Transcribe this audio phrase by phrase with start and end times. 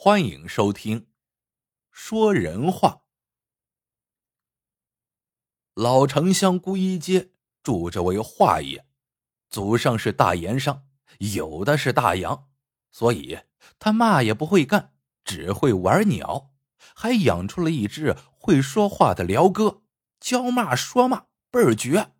[0.00, 1.00] 欢迎收听
[1.90, 2.88] 《说人话》。
[5.74, 7.32] 老城乡姑衣街
[7.64, 8.86] 住着位华爷，
[9.50, 10.86] 祖上是大盐商，
[11.18, 12.48] 有的是大洋，
[12.92, 13.40] 所以
[13.80, 14.94] 他嘛也不会干，
[15.24, 16.52] 只会玩鸟，
[16.94, 19.82] 还养出了一只会说话的鹩哥，
[20.20, 22.12] 教嘛说嘛倍儿绝。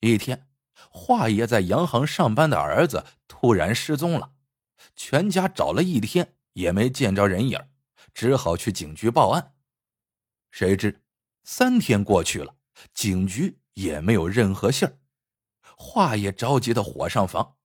[0.00, 0.48] 一天，
[0.90, 4.32] 华爷在洋行上班的儿子突然失踪了。
[4.94, 7.58] 全家找了一天也没见着人影，
[8.12, 9.54] 只好去警局报案。
[10.50, 11.02] 谁知
[11.44, 12.54] 三天过去了，
[12.92, 14.98] 警局也没有任何信儿。
[15.76, 17.56] 华爷着急的火上房，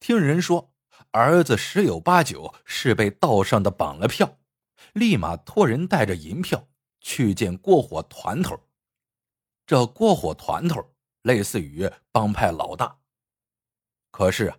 [0.00, 0.74] 听人说
[1.12, 4.38] 儿子十有八九是被道上的绑了票，
[4.92, 6.68] 立马托人带着银票
[7.00, 8.58] 去见郭火团头。
[9.64, 12.98] 这郭火团头类似于帮派老大，
[14.10, 14.58] 可是啊。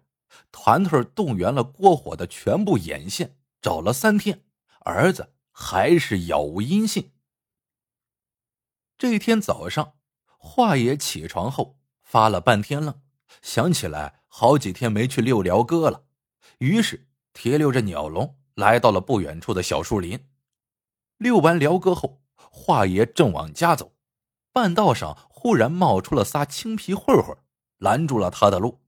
[0.52, 4.44] 团团动员了郭火的全部眼线，找了三天，
[4.82, 7.14] 儿子还是杳无音信。
[8.98, 9.94] 这天早上，
[10.38, 13.02] 华爷起床后发了半天愣，
[13.42, 16.06] 想起来好几天没去遛辽哥了，
[16.58, 20.28] 于是提溜着鸟笼来到了不远处的小树林。
[21.18, 23.94] 遛完辽哥后，华爷正往家走，
[24.52, 27.38] 半道上忽然冒出了仨青皮混混，
[27.78, 28.82] 拦住了他的路。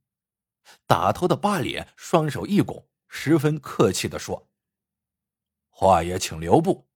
[0.86, 4.50] 打头的八脸双手一拱，十分客气的说
[5.70, 6.88] ：“华爷，请留步。”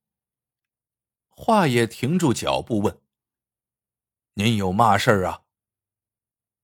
[1.27, 3.01] 华爷停住脚步问
[4.35, 5.43] ：“您有嘛事儿啊？”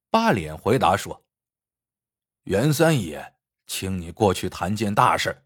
[0.10, 1.26] 八脸回答说
[2.44, 3.36] ：“袁三爷，
[3.68, 5.46] 请你过去谈件大事。”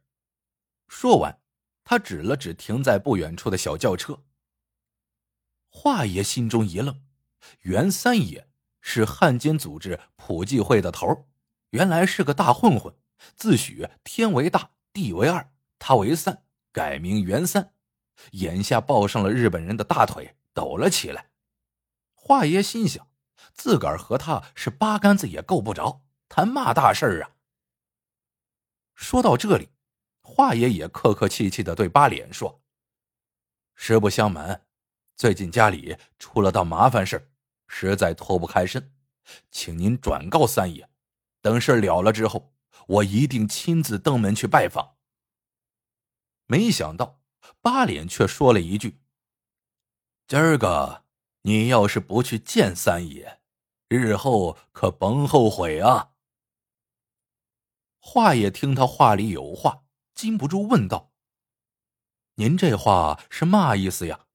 [0.87, 1.41] 说完，
[1.83, 4.23] 他指了指停在不远处的小轿车。
[5.69, 7.05] 华爷心中一愣，
[7.61, 8.49] 袁三爷
[8.81, 11.27] 是汉奸组织普济会的头
[11.75, 12.95] 原来是个大混混，
[13.35, 17.73] 自诩天为大，地为二，他为三，改名袁三。
[18.31, 21.31] 眼下抱上了日本人的大腿，抖了起来。
[22.13, 23.09] 华爷心想，
[23.51, 27.31] 自个儿和他是八竿子也够不着，谈嘛大事儿啊？
[28.93, 29.67] 说到这里，
[30.21, 32.61] 华爷也客客气气的对八脸说
[33.75, 34.65] ：“实不相瞒，
[35.17, 37.29] 最近家里出了道麻烦事
[37.67, 38.93] 实在脱不开身，
[39.51, 40.87] 请您转告三爷。”
[41.45, 42.55] 等事了了之后，
[42.87, 44.95] 我一定亲自登门去拜访。
[46.47, 47.21] 没想到
[47.61, 48.99] 八脸却说了一句
[50.25, 51.05] ：“今儿个
[51.43, 53.41] 你要是不去见三爷，
[53.87, 56.13] 日后可甭后悔啊！”
[58.01, 59.83] 华爷听他话里有话，
[60.15, 61.13] 禁不住问道
[62.37, 64.25] ：“您这话是嘛意思呀？”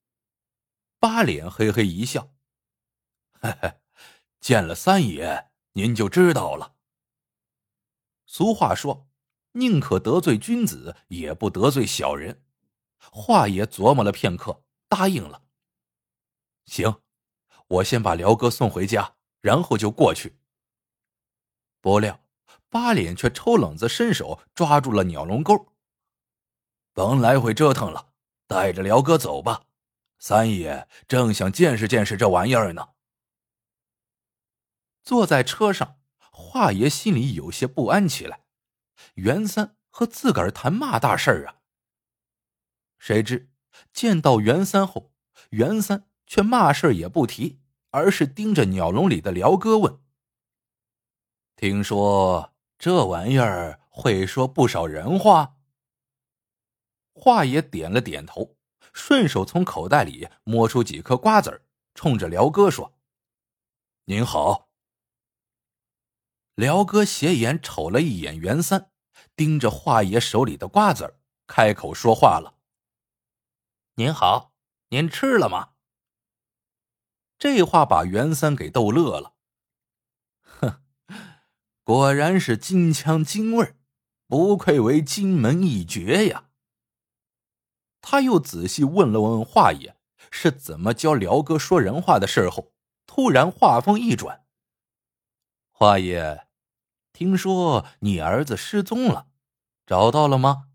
[1.01, 2.31] 八脸嘿嘿一笑
[3.43, 3.81] ：“嘿嘿，
[4.39, 6.77] 见了三爷，您就知道了。”
[8.33, 9.09] 俗话说
[9.59, 12.45] ：“宁可得罪君子，也不得罪小人。”
[13.11, 15.43] 华爷琢磨了片刻，答应了。
[16.67, 17.03] 行，
[17.67, 20.39] 我先把辽哥送回家，然后就过去。
[21.81, 22.23] 不料
[22.69, 25.67] 八脸却抽冷子伸手抓住了鸟笼钩，
[26.93, 28.13] 甭来回折腾了，
[28.47, 29.65] 带着辽哥走吧。
[30.21, 32.91] 三爷正想见识见识这玩意儿呢。
[35.03, 35.97] 坐在车上。
[36.53, 38.43] 华爷心里有些不安起来，
[39.15, 41.63] 袁三和自个儿谈嘛大事儿啊？
[42.99, 43.53] 谁知
[43.93, 45.13] 见到袁三后，
[45.51, 50.01] 袁三却嘛事儿也不提，而是盯着鸟笼里的辽哥问
[51.55, 55.55] ：“听说这玩意儿会说不少人话？”
[57.15, 58.57] 华爷点了点头，
[58.93, 62.99] 顺手从口袋里摸出几颗瓜子，冲着辽哥说
[64.07, 64.67] ：“您好。”
[66.61, 68.91] 辽哥斜眼瞅了一眼袁三，
[69.35, 72.59] 盯着华爷手里的瓜子开口说话了
[73.97, 74.53] ：“您好，
[74.91, 75.71] 您吃了吗？”
[77.41, 79.33] 这话把袁三给逗乐了。
[80.43, 80.83] 哼，
[81.83, 83.77] 果然是金腔金味
[84.27, 86.51] 不愧为金门一绝呀。
[88.03, 89.97] 他又仔细问了问华爷
[90.31, 92.75] 是怎么教辽哥说人话的事后，
[93.07, 94.45] 突然话锋一转
[95.73, 96.49] ：“华爷。”
[97.21, 99.27] 听说你儿子失踪了，
[99.85, 100.71] 找到了吗？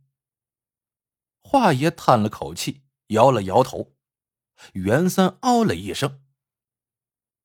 [1.42, 3.95] 华爷叹了口气，摇了摇头。
[4.74, 6.21] 袁三哦了一声：“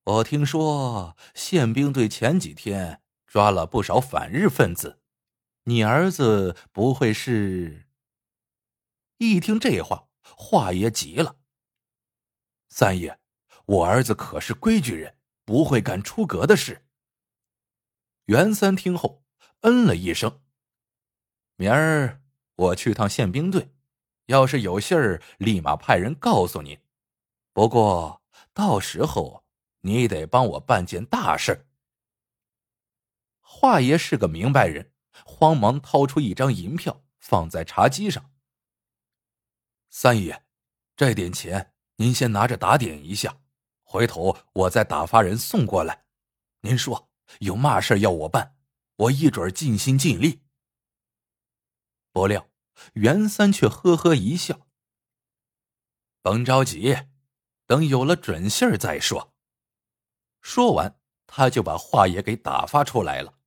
[0.04, 5.00] 我听说宪兵队前几天抓了不少反日分子，
[5.64, 7.88] 你儿子不会是？”
[9.16, 11.36] 一听这话，华爷急了
[12.68, 13.18] ：“三爷，
[13.64, 15.16] 我儿子可是规矩人，
[15.46, 16.84] 不会干出格的事。”
[18.26, 19.24] 袁三听后，
[19.60, 20.40] 嗯了一声
[21.56, 22.22] ：“明儿
[22.54, 23.74] 我去趟宪兵队，
[24.26, 26.78] 要是有信儿，立马派人告诉你。
[27.52, 28.22] 不过
[28.54, 29.44] 到时候
[29.80, 31.66] 你得帮我办件大事。”
[33.40, 34.92] 华爷是个明白人，
[35.24, 38.30] 慌忙掏出一张银票放在茶几上。
[39.90, 40.44] 三爷，
[40.94, 43.40] 这点钱您先拿着打点一下，
[43.82, 46.04] 回头我再打发人送过来。
[46.60, 48.56] 您说有嘛事要我办，
[48.96, 50.42] 我一准尽心尽力。
[52.12, 52.50] 不料
[52.94, 54.66] 袁三却呵呵一笑
[56.22, 56.96] ：“甭着急，
[57.66, 59.32] 等有了准信儿再说。”
[60.42, 63.38] 说完，他就把华爷给打发出来了。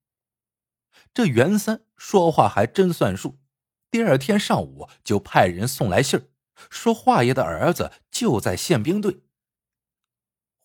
[1.14, 3.40] 这袁三说话还真算数，
[3.92, 6.30] 第二天上午就派人送来信儿，
[6.70, 9.24] 说华爷的儿子就在宪兵队。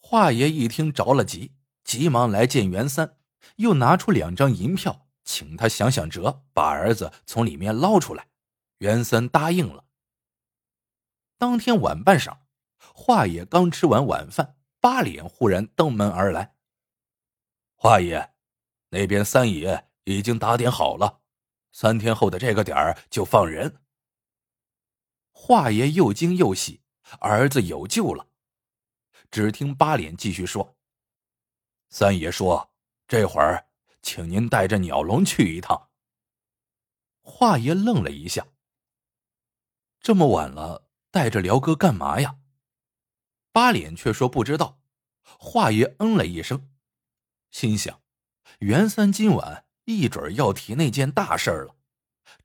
[0.01, 1.55] 华爷一听着了急，
[1.89, 3.17] 急忙来见袁三，
[3.57, 8.29] 又拿出两张银票，请他想想辙，把儿子从里面捞出来。
[8.81, 9.87] 袁三答应了。
[11.39, 12.41] 当天晚半晌，
[12.93, 16.57] 华爷刚吃完晚饭，八脸忽然登门而来。
[17.75, 18.35] 华爷，
[18.91, 19.87] 那边三爷。
[20.05, 21.21] 已经打点好了，
[21.73, 23.83] 三天后的这个点儿就放人。
[25.33, 26.81] 华爷又惊又喜，
[27.21, 28.27] 儿子有救了。
[29.31, 30.77] 只听八脸继续说
[31.91, 32.71] ：“三爷说，
[33.07, 33.67] 这会儿
[34.03, 35.89] 请您带着鸟笼去一趟。”
[37.21, 38.47] 华爷愣了一下
[40.01, 42.39] ：“这么晚了，带着辽哥干嘛呀？”
[43.53, 44.79] 八脸却说不知道。
[45.23, 46.71] 华爷嗯了一声，
[47.51, 48.01] 心想：
[48.61, 49.67] 袁三今晚。
[49.85, 51.75] 一准要提那件大事儿了，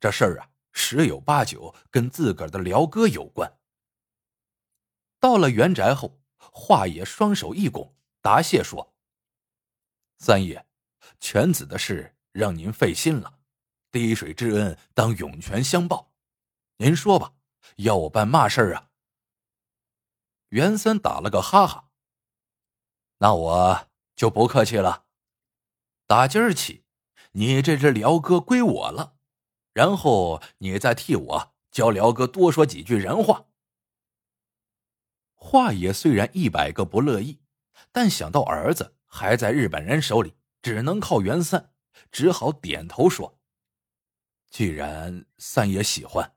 [0.00, 3.58] 这事儿啊，十有八九跟自个儿的辽哥有关。
[5.20, 8.93] 到了袁宅后，华爷双手一拱，答谢说
[10.18, 10.66] ：“三爷，
[11.20, 13.38] 犬子的事让您费心了，
[13.90, 16.12] 滴水之恩当涌泉相报。
[16.78, 17.34] 您说吧，
[17.76, 18.90] 要我办嘛事儿啊？”
[20.50, 21.90] 袁三打了个哈哈
[23.18, 25.06] ：“那我就不客气了，
[26.06, 26.82] 打今儿起。”
[27.36, 29.16] 你这只辽哥归我了，
[29.72, 33.46] 然后你再替我教辽哥多说几句人话。
[35.34, 37.40] 华爷虽然一百个不乐意，
[37.90, 41.70] 但想到儿子还在日本人手里，只能靠袁三，
[42.10, 43.38] 只好点头说
[44.50, 46.34] ：“既然三爷喜欢，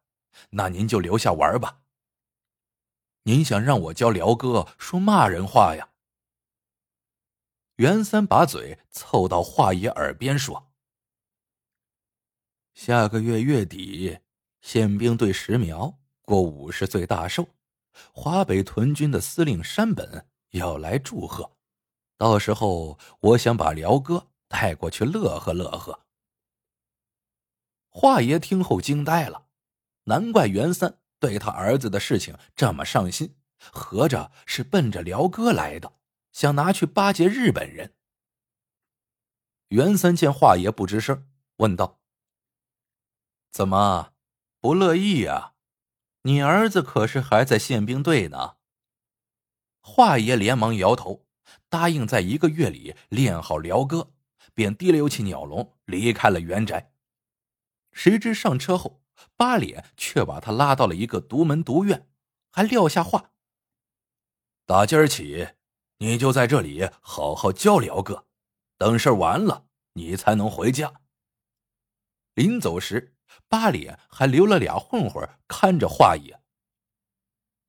[0.52, 1.82] 那您就留下玩吧。
[3.24, 5.90] 您想让我教辽哥说骂人话呀？”
[7.78, 10.72] 袁三把嘴凑到华爷耳边说。
[12.76, 14.20] 下个月月底，
[14.62, 17.50] 宪兵队石苗过五十岁大寿，
[18.14, 21.57] 华北屯军的司令山本要来祝贺，
[22.18, 26.06] 到时候我想把辽哥带过去乐呵乐呵。
[27.90, 29.48] 华爷听后惊呆了，
[30.04, 33.36] 难怪袁三对他儿子的事情这么上心，
[33.72, 35.94] 合着是奔着辽哥来的，
[36.32, 37.94] 想拿去巴结日本人。
[39.70, 41.28] 袁三见华爷不吱声，
[41.58, 42.00] 问道。
[43.52, 44.14] 怎么
[44.60, 45.54] 不乐意呀？
[46.24, 48.58] 你儿子可是还在宪兵队呢。
[49.82, 51.27] 华爷连忙摇头，
[51.70, 54.14] 答应在一个月里练好辽歌，
[54.54, 56.92] 便提溜起鸟笼离开了原宅。
[57.92, 59.02] 谁知上车后，
[59.36, 62.08] 八脸却把他拉到了一个独门独院，
[62.52, 63.32] 还撂下话
[64.66, 65.50] ：“打今儿起，
[65.98, 68.26] 你就在这里好好教辽哥，
[68.78, 71.02] 等事完了，你才能回家。”
[72.36, 73.14] 临走时。
[73.50, 76.42] 八脸还留了俩混混看着华爷。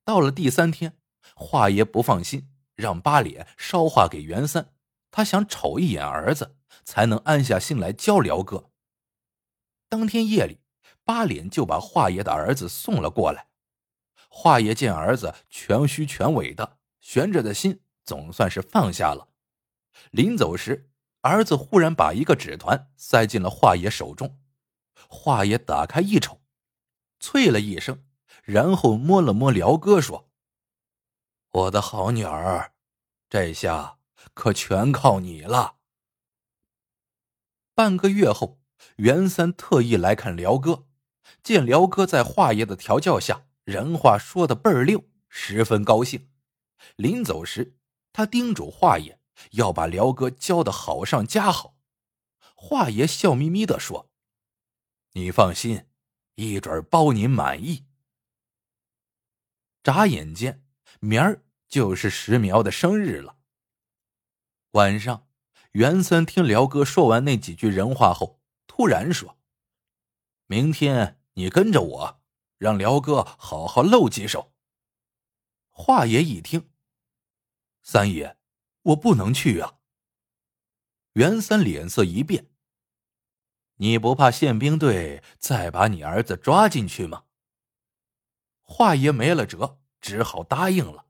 [0.05, 0.97] 到了第三天，
[1.35, 4.71] 华爷不放心，让八脸捎话给袁三，
[5.11, 6.55] 他想瞅一眼儿子，
[6.85, 8.71] 才能安下心来教辽哥。
[9.89, 10.61] 当天夜里，
[11.03, 13.49] 八脸就把华爷的儿子送了过来。
[14.29, 19.27] 华爷见儿子全虚全伪的，悬着的心总算是放下了。
[20.13, 20.89] 临走时，
[21.23, 24.39] 儿子忽然把一个纸团塞进了华爷手中。
[25.09, 26.41] 华爷打开一瞅，
[27.19, 28.05] 啐了一声，
[28.45, 30.28] 然后摸了摸辽哥，说
[31.51, 32.73] ：“我的好女儿，
[33.29, 33.99] 这下
[34.35, 35.77] 可全靠你了。”
[37.75, 38.61] 半个月后，
[38.97, 40.87] 袁三特意来看辽哥，
[41.43, 46.31] 见辽哥在华爷的调教下，人话说的倍儿溜，十分高兴。
[46.97, 47.77] 临走时，
[48.13, 49.21] 他叮嘱华爷
[49.53, 51.77] 要把辽哥教的好上加好。
[52.55, 54.11] 华爷笑眯眯的说。
[55.13, 55.87] 你放心，
[56.35, 57.87] 一准包您满意。
[59.83, 60.65] 眨眼间，
[61.01, 63.37] 明儿就是石苗的生日了。
[64.73, 65.29] 晚上，
[65.73, 69.39] 袁三听辽哥说完那几句人话后，突然说
[70.47, 72.23] ：“明天你跟着我，
[72.59, 74.55] 让辽哥好好露几手。”
[75.71, 76.71] 华爷一听，
[77.83, 78.37] 三爷，
[78.83, 79.79] 我不能去啊。
[81.13, 82.51] 袁三脸色一变
[83.77, 87.25] ：“你不怕宪兵队再把你儿子抓进去吗？”
[88.63, 91.07] 华爷没了辙，只好答应了。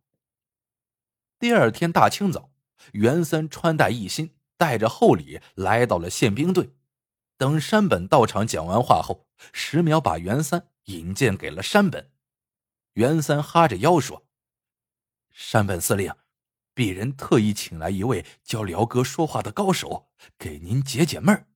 [1.38, 2.50] 第二天大清早，
[2.92, 6.74] 袁三穿戴一新，带着厚礼来到了宪兵队。
[7.36, 12.10] 等山本到场讲完话后，石苗把袁三引荐给了山本。
[12.94, 14.26] 袁三哈着腰说。
[15.30, 16.12] 山本司令，
[16.74, 21.46] 鄙人特意请来一位教辽哥说话的高手，给您解解闷儿。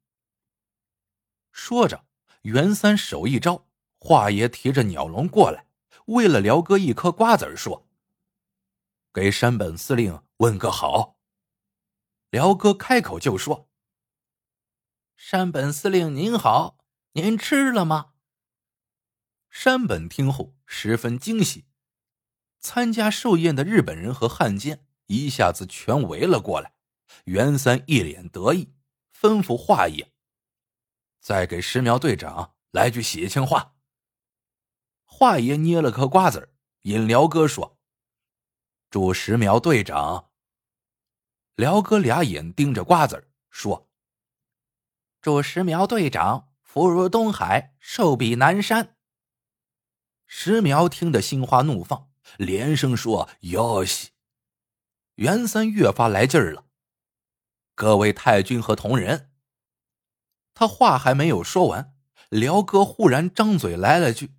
[1.51, 2.05] 说着，
[2.43, 3.67] 袁三手一招，
[3.99, 5.67] 华爷提着鸟笼过来，
[6.07, 7.89] 喂了辽哥一颗瓜子，说
[9.13, 11.19] ：“给山本司令问个好。”
[12.31, 13.69] 辽哥开口就说
[15.17, 16.79] ：“山本司令您好，
[17.13, 18.13] 您吃了吗？”
[19.51, 21.67] 山本听后十分惊喜。
[22.59, 26.75] 参加寿宴的日本人和汉奸一下子全围了过来，
[27.25, 28.73] 袁三一脸得意，
[29.13, 30.13] 吩咐华爷
[31.21, 33.75] ：“再给石苗队长来句喜庆话。”
[35.23, 37.79] 华爷捏了颗瓜子引辽哥说
[38.91, 40.33] ：“祝石苗队长。”
[41.55, 43.89] 辽哥俩眼盯着瓜子说
[45.23, 48.97] ：“祝石苗队长福如东海，寿比南山。”
[50.27, 52.11] 石苗听得心花怒放。
[52.37, 54.11] 连声说：“哟西！”
[55.15, 56.67] 袁三越发来劲儿了。
[57.77, 59.31] 各位太君和同仁，
[60.53, 61.97] 他话还没有说完，
[62.29, 64.35] 辽哥忽然张嘴来了句：“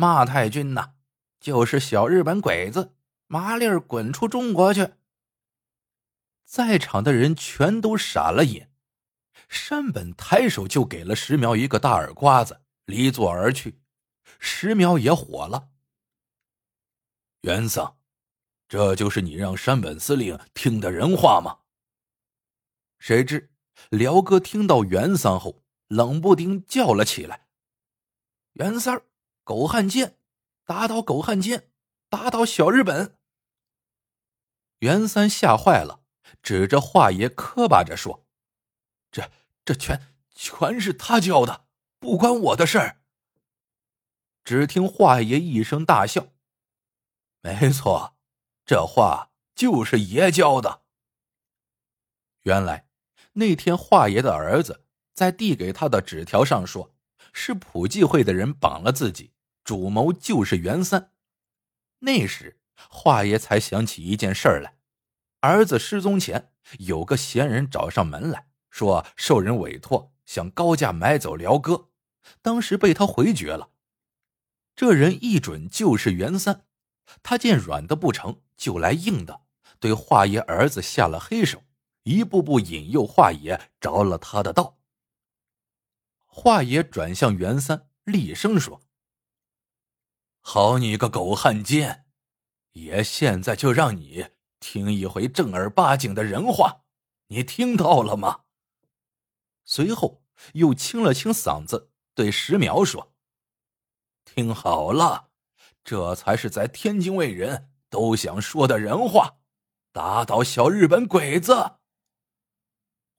[0.00, 0.92] 骂太君呐，
[1.40, 2.94] 就是小日本鬼子，
[3.26, 4.92] 麻利儿滚出中国去！”
[6.46, 8.70] 在场的人全都傻了眼。
[9.48, 13.80] 山本抬手就给了石苗一个大耳刮子，离座而去。
[14.38, 15.70] 石苗也火了。
[17.40, 17.98] 袁桑，
[18.68, 21.58] 这就是你让山本司令听的人话吗？
[23.00, 23.50] 谁知
[23.90, 27.48] 辽哥听到袁桑后，冷不丁叫了起来
[28.54, 29.02] ：“袁三儿，
[29.48, 30.18] 狗汉奸，
[30.66, 31.70] 打倒狗汉奸，
[32.10, 33.16] 打倒小日本！”
[34.80, 36.02] 袁三吓坏了，
[36.42, 38.26] 指着华爷磕巴着说
[39.10, 39.30] ：“这
[39.64, 41.64] 这全全是他教的，
[41.98, 43.00] 不关我的事儿。”
[44.44, 46.26] 只听华爷一声大笑。
[47.40, 48.18] 没错，
[48.66, 50.82] 这话就是爷教的。
[52.42, 52.86] 原来
[53.32, 56.94] 那天华爷的儿子在递给他的纸条上说，
[57.32, 59.32] 是普济会的人绑了自己，
[59.68, 61.12] 主谋就是袁三。
[61.98, 62.58] 那时
[62.88, 64.78] 华爷才想起一件事儿来：
[65.40, 71.90] 儿子失踪前，有个闲人找上门来说，受人委托想高价买走辽哥，
[72.40, 73.68] 当时被他回绝了。
[74.74, 76.64] 这人一准就是袁三。
[77.22, 79.42] 他见软的不成就来硬的，
[79.78, 81.62] 对华爷儿子下了黑手，
[82.04, 84.78] 一步步引诱华爷着了他的道。
[86.24, 88.80] 华爷转向袁三，厉声说
[90.50, 92.06] ：“好你个狗汉奸，
[92.72, 94.28] 爷现在就让你
[94.60, 96.84] 听一回正儿八经的人话，
[97.26, 98.44] 你听到了吗？”
[99.66, 100.22] 随后
[100.54, 103.12] 又清了清嗓子，对石苗说
[104.24, 105.28] ：“听好了。”
[105.84, 109.40] 这才是在天津卫人都想说的人话，
[109.92, 111.72] 打倒小日本鬼子。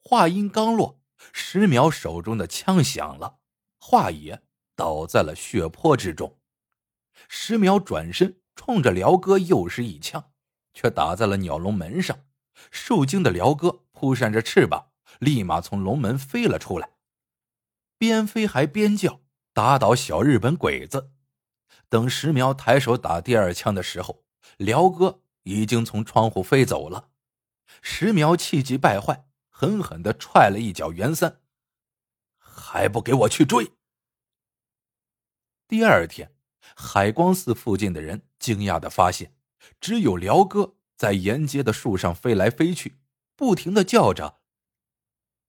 [0.02, 1.00] 话音刚落，
[1.32, 3.38] 石苗手中的枪响了，
[3.78, 4.42] 华爷
[4.76, 6.39] 倒在了血泊之中。
[7.28, 10.32] 石苗转身冲着辽哥又是一枪，
[10.74, 12.26] 却打在了鸟笼门上。
[12.72, 16.92] 受惊的辽哥扑扇着翅膀，立马从笼门飞了出来，
[17.98, 19.22] 边飞还边叫
[19.54, 21.12] ：“打倒小日本鬼子！”
[21.88, 24.26] 等石苗抬手打第二枪的时候，
[24.58, 27.10] 辽哥已经从窗户飞走了。
[27.82, 31.40] 石苗气急败坏，狠狠的踹了一脚袁三，
[32.38, 33.72] 还不给我去追！
[35.68, 36.36] 第二天，
[36.76, 39.36] 海光寺附近的人惊讶的发现，
[39.80, 43.00] 只有辽哥在沿街的树上飞来飞去，
[43.36, 44.40] 不停的叫着：“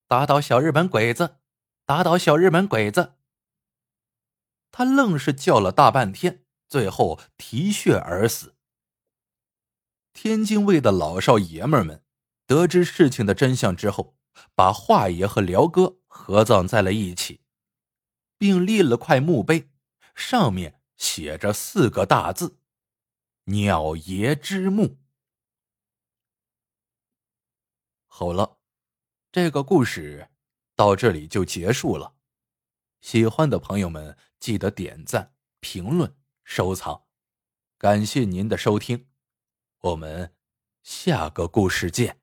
[0.07, 1.37] 打倒小日本鬼子，
[1.85, 3.15] 打倒小日本鬼子。”
[4.71, 8.55] 他愣是叫了大半天，最后啼血而死。
[10.13, 12.03] 天津卫的老少爷们们
[12.45, 14.15] 得知事情的真相之后，
[14.55, 17.41] 把华爷和辽哥合葬在了一起，
[18.37, 19.69] 并立了块墓碑，
[20.15, 22.59] 上面写着四个大字
[23.45, 24.99] ：“鸟爷之墓。”
[28.05, 28.59] 好了，
[29.31, 30.29] 这个故事
[30.75, 32.13] 到这里就结束了。
[33.01, 37.07] 喜欢的朋友们记得点赞、评论、收藏，
[37.79, 39.09] 感谢您的收听，
[39.79, 40.35] 我们
[40.83, 42.20] 下个故事见。